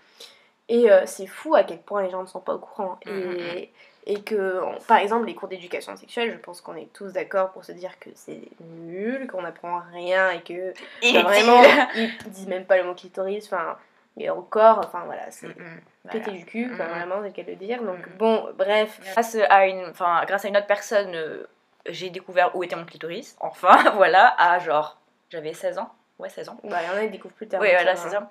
[0.68, 2.98] et euh, c'est fou à quel point les gens ne sont pas au courant.
[3.06, 3.70] Et,
[4.06, 7.64] et que, par exemple, les cours d'éducation sexuelle, je pense qu'on est tous d'accord pour
[7.64, 8.42] se dire que c'est
[8.84, 10.74] nul, qu'on n'apprend rien et que
[11.22, 11.62] vraiment,
[11.94, 13.76] ils disent même pas le mot clitoris, enfin,
[14.18, 16.10] et encore, enfin voilà, c'est Mm, mm.
[16.10, 16.38] pété Voilà.
[16.38, 16.92] du cul, quoi, Mm, mm.
[16.92, 17.82] vraiment, c'est le cas de le dire.
[17.82, 18.16] Donc, Mm.
[18.18, 19.00] bon, bref.
[19.12, 21.46] Grâce à une, enfin, grâce à une autre personne, euh,
[21.86, 23.36] j'ai découvert où était mon clitoris.
[23.40, 24.98] Enfin, voilà, à genre,
[25.30, 25.90] j'avais 16 ans.
[26.18, 26.56] Ouais, 16 ans.
[26.64, 27.60] Bah, il y en a qui découvrent plus tard.
[27.60, 28.30] Oui, donc voilà, c'est ça.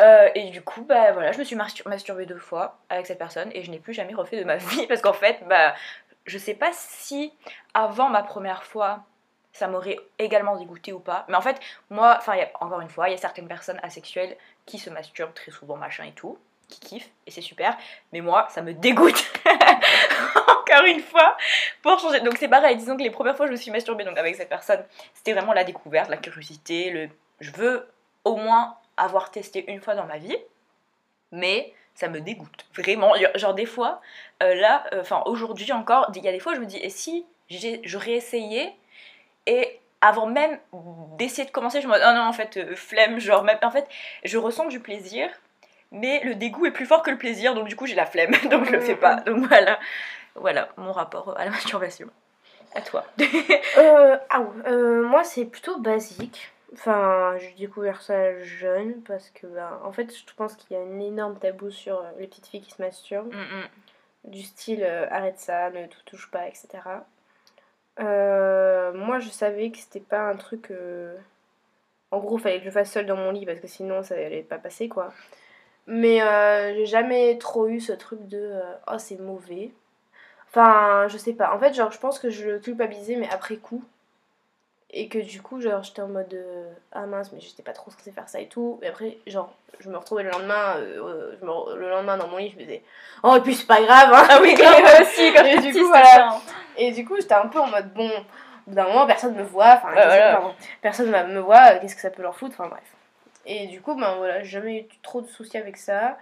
[0.00, 3.18] Euh, et du coup, bah voilà, je me suis mastur- masturbée deux fois avec cette
[3.18, 5.74] personne et je n'ai plus jamais refait de ma vie parce qu'en fait, bah,
[6.26, 7.32] je sais pas si
[7.72, 9.00] avant ma première fois,
[9.54, 11.24] ça m'aurait également dégoûté ou pas.
[11.28, 11.58] Mais en fait,
[11.88, 14.36] moi, enfin, encore une fois, il y a certaines personnes asexuelles
[14.66, 17.76] qui se masturbent très souvent, machin et tout, qui kiffent et c'est super.
[18.12, 19.32] Mais moi, ça me dégoûte.
[20.66, 21.36] encore une fois,
[21.82, 22.20] pour changer.
[22.20, 24.48] Donc c'est pareil, disons que les premières fois, je me suis masturbée donc avec cette
[24.48, 27.08] personne, c'était vraiment la découverte, la curiosité, le
[27.40, 27.86] je veux
[28.24, 30.36] au moins avoir testé une fois dans ma vie,
[31.32, 33.12] mais ça me dégoûte vraiment.
[33.34, 34.00] Genre des fois,
[34.42, 37.26] euh, là, enfin aujourd'hui encore, il y a des fois je me dis, et si
[37.84, 38.74] j'aurais essayé
[39.46, 40.58] et avant même
[41.18, 43.70] d'essayer de commencer, je me dis, oh non, en fait, euh, flemme, genre, même, en
[43.70, 43.86] fait,
[44.24, 45.28] je ressens du plaisir,
[45.90, 48.32] mais le dégoût est plus fort que le plaisir, donc du coup, j'ai la flemme,
[48.50, 49.16] donc je le fais pas.
[49.16, 49.78] Donc voilà,
[50.34, 52.08] voilà mon rapport à la masturbation.
[52.74, 53.04] À toi.
[53.78, 56.52] euh, ah, euh, moi, c'est plutôt basique.
[56.72, 60.82] Enfin, j'ai découvert ça jeune parce que, bah, en fait, je pense qu'il y a
[60.82, 63.32] un énorme tabou sur euh, les petites filles qui se masturbent.
[63.32, 64.30] Mm.
[64.30, 66.68] Du style euh, arrête ça, ne touche pas, etc.
[68.00, 70.70] Euh, moi, je savais que c'était pas un truc.
[70.70, 71.16] euh,
[72.10, 74.42] En gros, fallait que je fasse seule dans mon lit parce que sinon ça allait
[74.42, 75.12] pas passer quoi.
[75.88, 79.72] Mais euh, j'ai jamais trop eu ce truc de oh, c'est mauvais.
[80.48, 81.54] Enfin, je sais pas.
[81.54, 83.84] En fait, genre, je pense que je le culpabilisais, mais après coup.
[84.92, 87.90] Et que du coup, genre, j'étais en mode euh, ah mince, mais j'étais pas trop
[87.90, 88.78] censée faire ça et tout.
[88.82, 92.16] Et après, genre, je me retrouvais le lendemain, euh, euh, je me re- le lendemain
[92.16, 92.82] dans mon lit, je me disais
[93.24, 94.26] oh, et puis c'est pas grave, hein.
[94.30, 96.04] Ah oui, grave, moi aussi, quand Et du coup, voilà.
[96.06, 96.40] ça.
[96.76, 99.42] Et du coup, j'étais un peu en mode bon, au bout d'un moment, personne me
[99.42, 100.52] voit, enfin, que- voilà.
[100.80, 102.84] personne me voit, qu'est-ce que ça peut leur foutre, enfin bref.
[103.44, 106.16] Et du coup, ben voilà, j'ai jamais eu trop de soucis avec ça.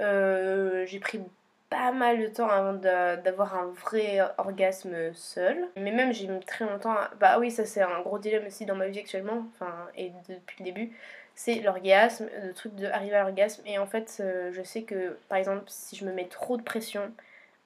[0.00, 1.20] Euh, j'ai pris
[1.70, 5.68] pas mal de temps avant d'a- d'avoir un vrai orgasme seul.
[5.76, 6.96] Mais même, j'ai mis très longtemps.
[7.20, 10.56] Bah oui, ça c'est un gros dilemme aussi dans ma vie actuellement, enfin, et depuis
[10.60, 10.92] le début.
[11.34, 13.62] C'est l'orgasme, le truc d'arriver à l'orgasme.
[13.66, 16.62] Et en fait, euh, je sais que, par exemple, si je me mets trop de
[16.62, 17.12] pression,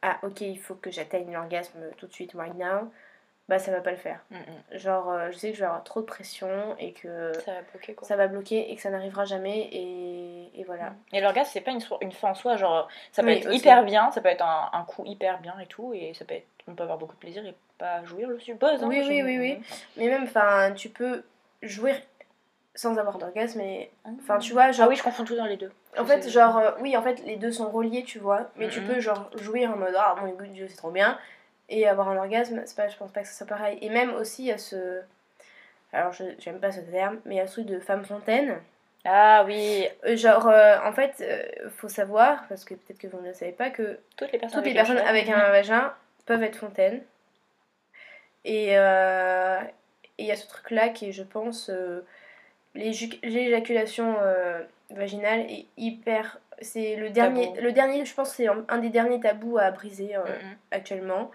[0.02, 2.92] ah ok, il faut que j'atteigne l'orgasme tout de suite, right now,
[3.48, 4.20] bah ça va pas le faire.
[4.30, 4.78] Mm, mm.
[4.78, 7.60] Genre, euh, je sais que je vais avoir trop de pression et que Ça va
[7.72, 8.08] bloquer quoi.
[8.08, 10.94] ça va bloquer et que ça n'arrivera jamais et, et voilà.
[11.12, 13.48] Et l'orgasme, c'est pas une, so- une fin en soi, genre ça peut Oui, être
[13.48, 13.58] aussi.
[13.58, 16.34] hyper bien, ça peut être un, un coup hyper bien et tout, et ça peut
[16.34, 18.82] être, on peut avoir beaucoup de plaisir et pas jouir, je suppose.
[18.82, 19.58] hein, Oui, oui, oui, oui.
[19.96, 21.22] Mais même, enfin, tu peux
[21.62, 21.94] jouir
[22.76, 23.90] sans avoir d'orgasme et...
[24.20, 24.86] Enfin, tu vois, genre...
[24.86, 25.70] Ah oui, je confonds tout dans les deux.
[25.98, 28.50] En fait, C'est- genre, euh, oui, en fait, les deux sont reliés, tu vois.
[28.56, 31.16] Mais tu peux, genre, jouir en mode, ah, mon dieu, c'est trop bien.
[31.68, 33.78] Et avoir un orgasme, c'est pas, je pense pas que ce soit pareil.
[33.80, 35.00] Et même aussi, il y a ce.
[35.92, 38.60] Alors, j'aime pas ce terme, mais il y a ce truc de femme fontaine.
[39.06, 43.20] Ah oui, Euh, Genre, euh, en fait, euh, faut savoir, parce que peut-être que vous
[43.20, 45.92] ne le savez pas, que toutes les personnes toutes les avec personnes avec un vagin
[46.26, 47.02] peuvent être fontaines.
[48.44, 49.60] Et euh,
[50.18, 51.70] et il y a ce truc-là qui est, je pense,
[52.74, 54.16] l'éjaculation
[54.90, 56.38] vaginale est hyper.
[56.60, 57.60] C'est le dernier, Tabou.
[57.62, 61.30] le dernier, je pense, c'est un, des derniers tabous à briser Mm, actuellement.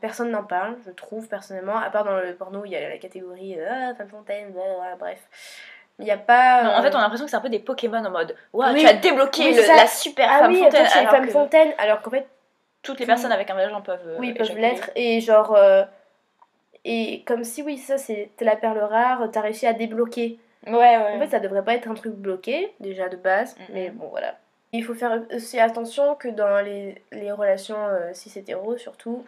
[0.00, 2.96] Personne n'en parle, je trouve personnellement, à part dans le porno, il y a la
[2.98, 5.18] catégorie euh, ah, femme fontaine, blablabla, bref.
[5.98, 6.62] Il n'y a pas.
[6.64, 8.34] Non, en fait, euh, on a l'impression que c'est un peu des Pokémon en mode
[8.52, 8.80] Waouh, Oui.
[8.80, 9.76] tu as débloqué Oui, le- c'est ça.
[9.76, 10.86] la super ah femme oui, fontaine.
[10.88, 12.26] c'est alors femme que fontaine, alors qu'en fait,
[12.82, 14.00] Toutes les tout- personnes avec un vagin peuvent.
[14.06, 14.90] euh, Oui, ils peuvent l'être.
[14.96, 15.54] Et genre.
[15.54, 15.84] euh,
[16.84, 20.38] et comme si, oui, ça, c'est la perle rare, t'as réussi à débloquer.
[20.66, 21.12] Ouais, ouais.
[21.14, 24.34] En fait, ça devrait pas être un truc bloqué, déjà de base, mais bon, voilà.
[24.72, 29.24] Il faut faire aussi attention que dans les, les relations euh, cis-hétéros, surtout,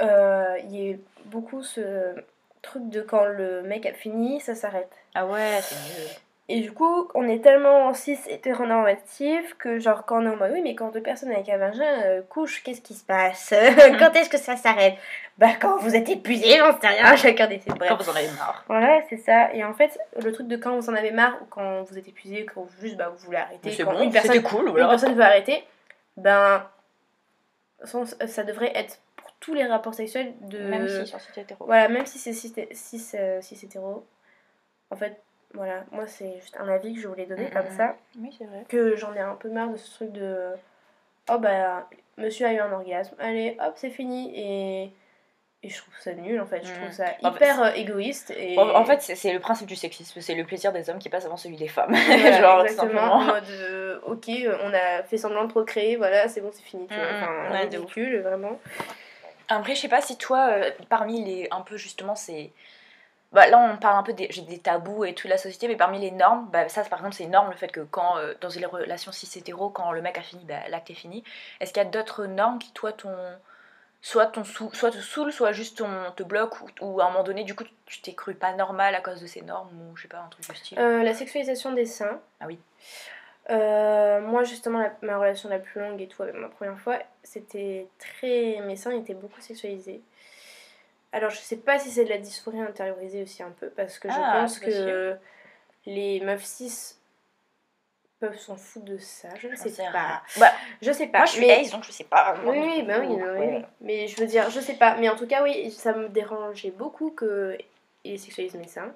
[0.00, 2.14] il y ait beaucoup ce
[2.62, 4.92] truc de quand le mec a fini, ça s'arrête.
[5.14, 6.08] Ah ouais, c'est mieux.
[6.52, 10.50] Et du coup, on est tellement cis hétéronormatif que, genre, quand on est en mode
[10.52, 13.54] oui, mais quand deux personnes avec un vagin euh, couchent, qu'est-ce qui se passe?
[14.00, 14.94] Quand est-ce que ça s'arrête?
[15.38, 17.74] Bah, quand vous êtes épuisé, j'en sais rien, chacun décide.
[17.78, 17.90] Bref.
[17.90, 18.64] Quand vous en avez marre.
[18.66, 19.54] Voilà, c'est ça.
[19.54, 22.08] Et en fait, le truc de quand vous en avez marre ou quand vous êtes
[22.08, 25.62] épuisé, quand juste bah, vous voulez arrêter, quand bon, une, personne, une veut arrêter,
[26.16, 26.66] ben,
[27.84, 28.98] ça, devrait être
[29.40, 30.58] tous les rapports sexuels de.
[30.60, 31.64] Même si sur site hétéro.
[31.64, 34.06] Voilà, même si c'est cis, cis, euh, cis hétéro.
[34.90, 35.20] En fait,
[35.54, 37.96] voilà, moi c'est juste un avis que je voulais donner Mm, comme mm, ça.
[38.18, 38.64] Oui, c'est vrai.
[38.68, 40.50] Que j'en ai un peu marre de ce truc de.
[41.32, 44.32] Oh bah, monsieur a eu un orgasme, allez, hop, c'est fini.
[44.38, 44.90] Et.
[45.62, 46.76] Et je trouve ça nul en fait, je Mm.
[46.76, 48.30] trouve ça En fait, hyper euh, égoïste.
[48.34, 48.58] Et...
[48.58, 51.36] En, fait, c'est- le principe du sexisme, c'est le plaisir des hommes qui passe avant
[51.36, 51.92] celui des femmes.
[51.92, 54.30] Voilà, Genre, exactement, en mode euh, ok,
[54.64, 57.04] on a fait semblant de procréer, voilà, c'est bon, c'est fini, tu vois.
[57.04, 58.58] Mm, mm, Enfin, ouais, ridicule, vraiment.
[59.50, 61.48] Après, je sais pas si toi, euh, parmi les.
[61.50, 62.52] Un peu justement, c'est.
[63.32, 65.76] Bah, là, on parle un peu des, j'ai des tabous et toute la société, mais
[65.76, 68.34] parmi les normes, bah, ça, par exemple, c'est une norme le fait que quand, euh,
[68.40, 71.22] dans les relations cis-hétéro, quand le mec a fini, bah, l'acte est fini.
[71.60, 73.14] Est-ce qu'il y a d'autres normes qui, toi, ton.
[74.02, 77.10] Soit, ton sou- soit te saoulent, soit juste ton, te bloquent, ou, ou à un
[77.10, 79.94] moment donné, du coup, tu t'es cru pas normal à cause de ces normes, ou
[79.94, 80.78] je sais pas, un truc du style?
[80.78, 82.18] Euh, la sexualisation des seins.
[82.40, 82.58] Ah oui.
[83.50, 86.98] Euh, moi, justement, la- ma relation la plus longue et tout, avec ma première fois,
[87.22, 88.60] c'était très.
[88.64, 90.00] Mes seins étaient beaucoup sexualisés.
[91.12, 94.08] Alors, je sais pas si c'est de la dysphorie intériorisée aussi un peu, parce que
[94.08, 95.16] je Ah, pense que
[95.86, 96.94] les meufs cis
[98.20, 99.28] peuvent s'en foutre de ça.
[99.40, 100.22] Je ne sais pas.
[100.38, 101.18] Bah, Je sais pas.
[101.18, 101.60] moi, je suis mais...
[101.62, 102.34] ace, donc je sais pas.
[102.34, 102.86] vraiment Oui, oui, tout.
[102.86, 103.54] bah oui, non, oui, Ouais.
[103.56, 103.64] oui.
[103.80, 104.94] Mais je veux dire, je sais pas.
[104.96, 107.56] Mais en tout cas, oui, ça me dérangeait beaucoup que
[108.04, 108.94] il sexualise mes seins.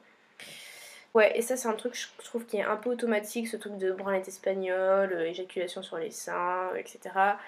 [1.14, 3.76] Ouais, et ça, c'est un truc, je trouve, qui est un peu automatique, ce truc
[3.78, 7.38] de branlette espagnole, euh, éjaculation sur les seins, etc.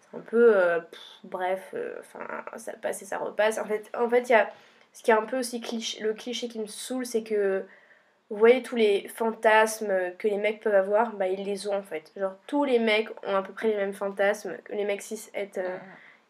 [0.00, 0.56] C'est un peu.
[0.56, 3.58] euh, pff, bref, euh, enfin, ça passe et ça repasse.
[3.58, 4.50] En fait, en fait, il y a.
[4.94, 7.64] ce qui est un peu aussi cliché, le cliché qui me saoule, c'est que
[8.30, 11.82] vous voyez tous les fantasmes que les mecs peuvent avoir, bah ils les ont en
[11.82, 12.12] fait.
[12.16, 15.30] Genre tous les mecs ont à peu près les mêmes fantasmes, que les mecs cis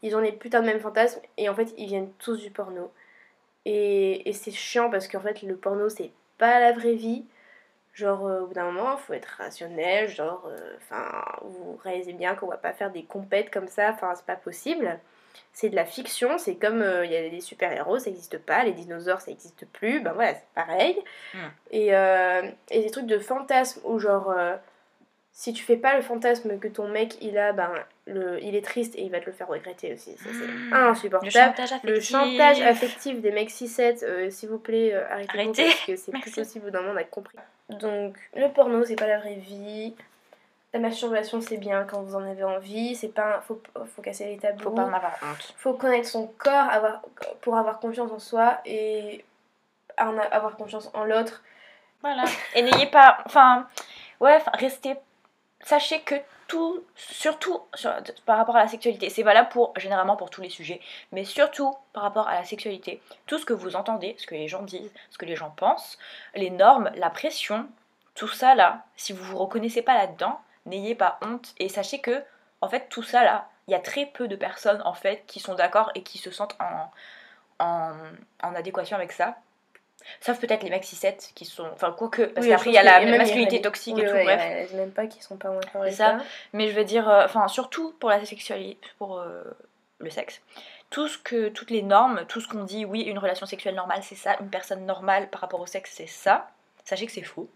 [0.02, 2.90] ils ont les putains de mêmes fantasmes et en fait ils viennent tous du porno.
[3.66, 7.24] Et, et c'est chiant parce qu'en fait le porno c'est pas la vraie vie.
[7.92, 12.34] Genre euh, au bout d'un moment, faut être rationnel, genre euh, enfin vous réalisez bien
[12.34, 14.98] qu'on va pas faire des compètes comme ça, enfin c'est pas possible
[15.52, 18.62] c'est de la fiction, c'est comme euh, il y a des super-héros, ça n'existe pas,
[18.64, 20.96] les dinosaures, ça n'existe plus, ben voilà, c'est pareil.
[21.34, 21.38] Hmm.
[21.72, 24.32] Et, et, des trucs de fantasme où genre,
[25.40, 27.72] si tu fais pas le fantasme que ton mec il a, ben
[28.06, 30.72] le, il est triste et il va te le faire regretter aussi, ça c'est hmm.
[30.74, 31.24] insupportable.
[31.24, 35.64] Le chantage affectif, le chantage affectif des mecs 6-7, s'il vous plaît, arrêtez, arrêtez.
[35.64, 37.38] parce que c'est plus possible d'un monde à compris.
[37.70, 39.94] Donc le porno c'est pas la vraie vie,
[40.74, 42.94] la masturbation, c'est bien quand vous en avez envie.
[42.94, 44.62] C'est pas, faut, faut casser les tabous.
[44.62, 45.54] Faut pas en avoir honte.
[45.56, 47.00] Faut connaître son corps, avoir,
[47.40, 49.24] pour avoir confiance en soi et
[49.96, 51.42] avoir confiance en l'autre.
[52.02, 52.24] Voilà.
[52.54, 53.66] Et n'ayez pas, enfin,
[54.20, 54.96] ouais, restez.
[55.62, 56.14] Sachez que
[56.48, 57.60] tout, surtout
[58.26, 60.80] par rapport à la sexualité, c'est valable pour généralement pour tous les sujets,
[61.12, 64.48] mais surtout par rapport à la sexualité, tout ce que vous entendez, ce que les
[64.48, 65.98] gens disent, ce que les gens pensent,
[66.34, 67.68] les normes, la pression,
[68.14, 72.22] tout ça là, si vous vous reconnaissez pas là-dedans, n'ayez pas honte et sachez que
[72.60, 75.38] en fait tout ça là, il y a très peu de personnes en fait qui
[75.38, 76.90] sont d'accord et qui se sentent en,
[78.42, 79.36] en, adéquation avec ça.
[80.20, 81.68] Sauf peut-être les mecs 6-7 qui sont.
[81.72, 82.22] Enfin, quoique.
[82.22, 84.72] Parce qu'après, il y a la masculinité toxique et tout, bref.
[84.74, 86.18] même pas qui sont pas d'accord avec ça.
[86.52, 89.42] Mais je veux dire, euh, enfin, surtout pour la sexualité, pour euh,
[89.98, 90.40] le sexe.
[90.90, 94.00] Tout ce que, toutes les normes, tout ce qu'on dit, oui, une relation sexuelle normale,
[94.02, 94.36] c'est ça.
[94.40, 96.50] Une personne normale par rapport au sexe, c'est ça.
[96.84, 97.48] Sachez que c'est faux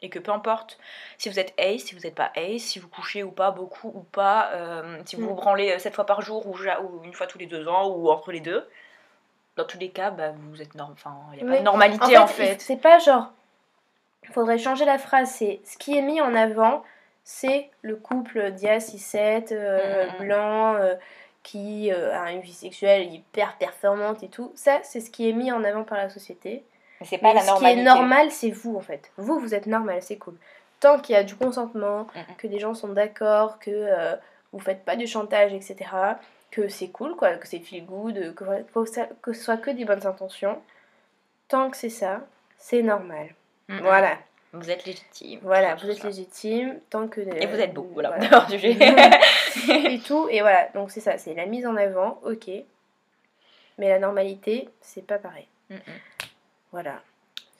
[0.00, 0.78] et que peu importe
[1.16, 3.90] si vous êtes ace, si vous n'êtes pas ace, si vous couchez ou pas, beaucoup
[3.94, 5.26] ou pas, euh, si vous mm.
[5.26, 8.10] vous branlez 7 fois par jour ou, ou, une fois tous les deux ans ou
[8.10, 8.64] entre les deux,
[9.58, 10.96] dans tous les cas, bah, vous êtes normal.
[10.98, 12.60] Enfin, il n'y a pas de normalité en fait.
[12.60, 13.32] C'est pas genre.
[14.22, 15.30] Il faudrait changer la phrase.
[15.30, 16.82] C'est ce qui est mis en avant,
[17.24, 20.94] c'est le couple dia 6 euh, mm, mm, blanc, euh,
[21.42, 24.52] qui a une vie sexuelle hyper performante et tout.
[24.54, 26.62] Ça, c'est ce qui est mis en avant par la société.
[27.00, 27.68] Mais c'est pas la normalité.
[27.68, 29.10] Ce qui est normal, c'est vous en fait.
[29.16, 30.34] Vous, vous êtes normal, c'est cool.
[30.80, 34.14] Tant qu'il y a du consentement, que des gens sont d'accord, que euh,
[34.52, 35.76] vous faites pas du chantage, etc.
[36.50, 38.44] Que c'est cool, quoi, que c'est feel good, que,
[39.22, 40.60] que, ce soit que des bonnes intentions.
[41.48, 42.22] Tant que c'est ça,
[42.56, 43.34] c'est normal.
[43.68, 44.18] Voilà.
[44.52, 45.40] Vous êtes légitime.
[45.42, 47.20] Voilà, vous êtes légitime tant que.
[47.20, 48.16] Et vous êtes beau, voilà.
[49.68, 50.68] et tout, et voilà.
[50.74, 52.48] Donc c'est ça, c'est la mise en avant, ok.
[53.76, 55.46] Mais la normalité, c'est pas pareil.
[56.72, 57.00] Voilà.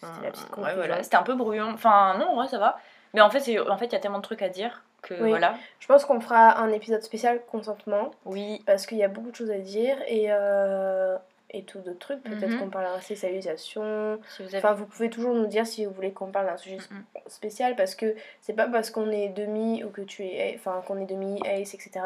[0.00, 0.76] C'était la petite conclusion.
[0.76, 1.02] voilà.
[1.02, 1.70] C'était un peu brouillon.
[1.72, 2.78] Enfin, non, ouais, ça va.
[3.14, 5.56] Mais en fait, en fait, il y a tellement de trucs à dire que voilà.
[5.80, 8.10] Je pense qu'on fera un épisode spécial consentement.
[8.24, 8.62] Oui.
[8.66, 11.16] Parce qu'il y a beaucoup de choses à dire et euh,
[11.50, 12.22] et tout d'autres trucs.
[12.22, 12.58] Peut-être mhm.
[12.58, 14.20] qu'on parlera sexualisation.
[14.36, 16.78] Si vous Enfin, vous pouvez toujours nous dire si vous voulez qu'on parle d'un sujet
[17.26, 20.98] spécial parce que c'est pas parce qu'on est demi ou que tu es, enfin, qu'on
[20.98, 22.00] est demi ace, etc.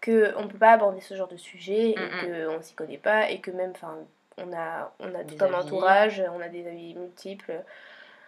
[0.00, 2.46] que on peut pas aborder ce genre de sujet et mhm.
[2.46, 3.96] qu'on s'y connaît pas et que même, enfin
[4.38, 7.62] on a, on a tout un entourage, on a des avis multiples.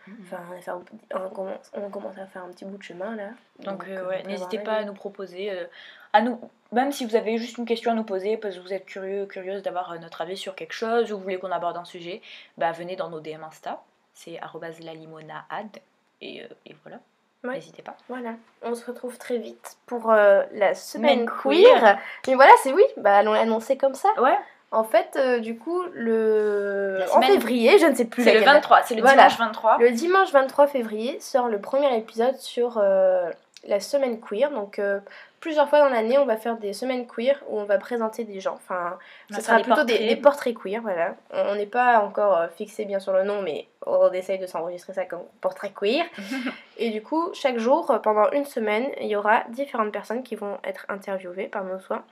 [0.09, 0.23] Mm-hmm.
[0.23, 0.83] Enfin,
[1.15, 3.31] on, commence, on commence à faire un petit bout de chemin là.
[3.61, 5.65] Donc, euh, ouais, n'hésitez pas à nous proposer, euh,
[6.13, 6.39] à nous,
[6.73, 9.27] même si vous avez juste une question à nous poser, parce que vous êtes curieux,
[9.27, 12.21] curieuse d'avoir euh, notre avis sur quelque chose, ou vous voulez qu'on aborde un sujet,
[12.59, 14.39] bah venez dans nos DM Insta, c'est
[14.81, 15.79] @lalimonade
[16.21, 17.01] et, et voilà.
[17.43, 17.95] N'hésitez pas.
[18.09, 21.99] Voilà, on se retrouve très vite pour la semaine queer.
[22.27, 24.09] Mais voilà, c'est oui, bah allons l'annoncer comme ça.
[24.19, 24.39] Ouais.
[24.75, 26.99] En fait, euh, du coup, le...
[27.13, 28.25] en février, je ne sais plus.
[28.25, 29.79] C'est le 23, c'est le dimanche 23.
[29.79, 33.31] Le dimanche 23 février sort le premier épisode sur euh,
[33.69, 34.51] la semaine queer.
[34.51, 34.99] Donc, euh,
[35.39, 38.41] plusieurs fois dans l'année, on va faire des semaines queer où on va présenter des
[38.41, 38.55] gens.
[38.55, 38.99] Enfin,
[39.31, 41.15] ce sera plutôt Des, portraits queer, voilà.
[41.31, 45.05] On n'est pas encore fixé bien sur le nom, mais on essaye de s'enregistrer ça
[45.05, 46.05] comme portrait queer.
[46.79, 50.59] Et du coup, chaque jour, pendant une semaine, il y aura différentes personnes qui vont
[50.65, 52.03] être interviewées par nos soins.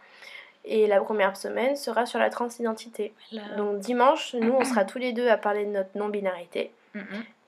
[0.65, 3.13] Et la première semaine sera sur la transidentité.
[3.57, 6.73] Donc dimanche, nous, on sera tous les deux à parler de notre non-binarité.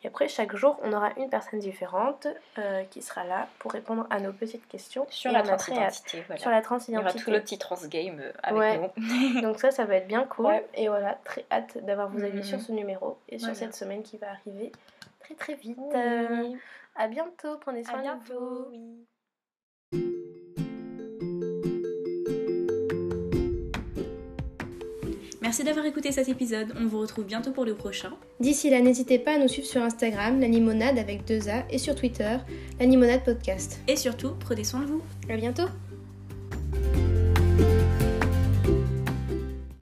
[0.05, 2.27] Et après, chaque jour, on aura une personne différente
[2.59, 5.07] euh, qui sera là pour répondre à nos petites questions.
[5.09, 6.23] Sur la transidentité.
[6.37, 6.91] Sur la transidentité.
[6.91, 9.41] Il y aura tout le petit trans game euh, avec nous.
[9.41, 10.53] Donc ça, ça va être bien cool.
[10.75, 14.19] Et voilà, très hâte d'avoir vos avis sur ce numéro et sur cette semaine qui
[14.19, 14.73] va arriver
[15.21, 15.79] très très vite.
[15.81, 16.59] Oui.
[16.97, 18.67] à bientôt, prenez soin de vous.
[25.45, 26.73] Merci d'avoir écouté cet épisode.
[26.81, 28.09] On vous retrouve bientôt pour le prochain.
[28.41, 31.95] D'ici là, n'hésitez pas à nous suivre sur Instagram, l'animonade avec deux A, et sur
[31.95, 32.39] Twitter,
[32.81, 33.79] l'animonade podcast.
[33.87, 35.03] Et surtout, prenez soin de vous.
[35.29, 35.69] À bientôt.